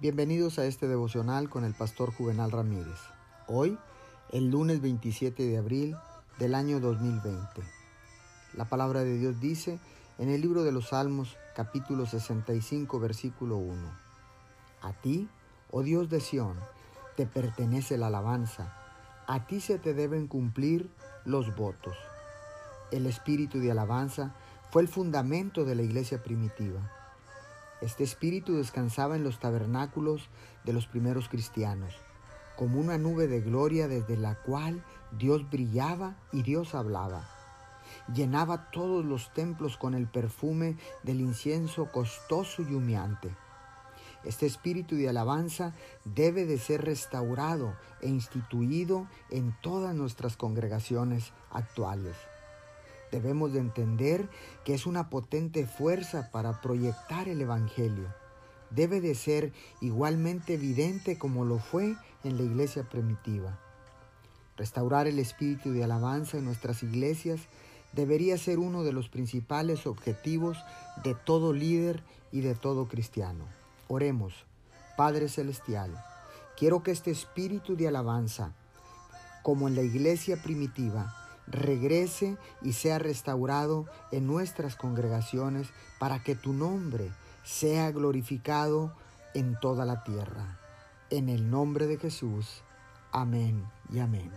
Bienvenidos 0.00 0.60
a 0.60 0.64
este 0.64 0.86
devocional 0.86 1.50
con 1.50 1.64
el 1.64 1.74
pastor 1.74 2.12
Juvenal 2.12 2.52
Ramírez. 2.52 3.00
Hoy, 3.48 3.76
el 4.30 4.48
lunes 4.48 4.80
27 4.80 5.42
de 5.42 5.58
abril 5.58 5.96
del 6.38 6.54
año 6.54 6.78
2020. 6.78 7.62
La 8.54 8.66
palabra 8.66 9.02
de 9.02 9.18
Dios 9.18 9.40
dice 9.40 9.80
en 10.18 10.28
el 10.28 10.40
libro 10.40 10.62
de 10.62 10.70
los 10.70 10.90
Salmos 10.90 11.36
capítulo 11.56 12.06
65 12.06 13.00
versículo 13.00 13.56
1. 13.56 13.76
A 14.82 14.92
ti, 14.92 15.28
oh 15.72 15.82
Dios 15.82 16.08
de 16.08 16.20
Sión, 16.20 16.54
te 17.16 17.26
pertenece 17.26 17.98
la 17.98 18.06
alabanza, 18.06 18.76
a 19.26 19.48
ti 19.48 19.60
se 19.60 19.80
te 19.80 19.94
deben 19.94 20.28
cumplir 20.28 20.88
los 21.24 21.56
votos. 21.56 21.96
El 22.92 23.06
espíritu 23.06 23.58
de 23.58 23.72
alabanza 23.72 24.32
fue 24.70 24.80
el 24.82 24.86
fundamento 24.86 25.64
de 25.64 25.74
la 25.74 25.82
iglesia 25.82 26.22
primitiva 26.22 26.97
este 27.80 28.04
espíritu 28.04 28.56
descansaba 28.56 29.16
en 29.16 29.24
los 29.24 29.38
tabernáculos 29.38 30.28
de 30.64 30.72
los 30.72 30.86
primeros 30.86 31.28
cristianos, 31.28 31.94
como 32.56 32.80
una 32.80 32.98
nube 32.98 33.28
de 33.28 33.40
gloria 33.40 33.86
desde 33.86 34.16
la 34.16 34.34
cual 34.34 34.84
Dios 35.16 35.48
brillaba 35.48 36.16
y 36.32 36.42
Dios 36.42 36.74
hablaba. 36.74 37.28
Llenaba 38.12 38.70
todos 38.70 39.04
los 39.04 39.32
templos 39.32 39.76
con 39.76 39.94
el 39.94 40.08
perfume 40.08 40.76
del 41.04 41.20
incienso 41.20 41.90
costoso 41.92 42.62
y 42.62 42.74
humeante. 42.74 43.34
Este 44.24 44.46
espíritu 44.46 44.96
de 44.96 45.08
alabanza 45.08 45.72
debe 46.04 46.44
de 46.44 46.58
ser 46.58 46.84
restaurado 46.84 47.76
e 48.00 48.08
instituido 48.08 49.06
en 49.30 49.56
todas 49.62 49.94
nuestras 49.94 50.36
congregaciones 50.36 51.32
actuales. 51.50 52.16
Debemos 53.10 53.52
de 53.52 53.60
entender 53.60 54.28
que 54.64 54.74
es 54.74 54.86
una 54.86 55.08
potente 55.08 55.66
fuerza 55.66 56.30
para 56.30 56.60
proyectar 56.60 57.28
el 57.28 57.40
Evangelio. 57.40 58.14
Debe 58.70 59.00
de 59.00 59.14
ser 59.14 59.52
igualmente 59.80 60.54
evidente 60.54 61.18
como 61.18 61.44
lo 61.44 61.58
fue 61.58 61.96
en 62.24 62.36
la 62.36 62.42
iglesia 62.42 62.88
primitiva. 62.88 63.58
Restaurar 64.56 65.06
el 65.06 65.18
espíritu 65.18 65.70
de 65.70 65.84
alabanza 65.84 66.36
en 66.36 66.44
nuestras 66.44 66.82
iglesias 66.82 67.40
debería 67.92 68.36
ser 68.36 68.58
uno 68.58 68.82
de 68.82 68.92
los 68.92 69.08
principales 69.08 69.86
objetivos 69.86 70.58
de 71.02 71.14
todo 71.14 71.52
líder 71.52 72.02
y 72.32 72.40
de 72.40 72.54
todo 72.54 72.88
cristiano. 72.88 73.44
Oremos, 73.86 74.34
Padre 74.96 75.28
Celestial, 75.28 75.96
quiero 76.58 76.82
que 76.82 76.90
este 76.90 77.10
espíritu 77.10 77.76
de 77.76 77.88
alabanza, 77.88 78.52
como 79.42 79.68
en 79.68 79.76
la 79.76 79.82
iglesia 79.82 80.42
primitiva, 80.42 81.14
regrese 81.50 82.36
y 82.62 82.72
sea 82.72 82.98
restaurado 82.98 83.86
en 84.12 84.26
nuestras 84.26 84.76
congregaciones 84.76 85.68
para 85.98 86.22
que 86.22 86.34
tu 86.34 86.52
nombre 86.52 87.10
sea 87.44 87.90
glorificado 87.90 88.94
en 89.34 89.58
toda 89.60 89.84
la 89.84 90.04
tierra. 90.04 90.58
En 91.10 91.28
el 91.28 91.50
nombre 91.50 91.86
de 91.86 91.96
Jesús. 91.96 92.62
Amén 93.12 93.64
y 93.90 94.00
amén. 94.00 94.30